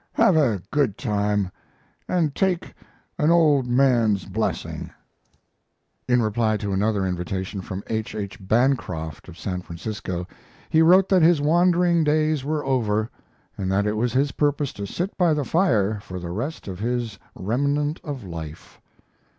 [0.13, 1.51] Have a good time
[2.07, 2.73] and take
[3.19, 4.89] an old man's blessing.
[6.07, 8.15] In reply to another invitation from H.
[8.15, 8.39] H.
[8.41, 10.27] Bancroft, of San Francisco,
[10.71, 13.11] he wrote that his wandering days were over,
[13.55, 16.79] and that it was his purpose to sit by the fire for the rest of
[16.79, 18.81] his "remnant of life."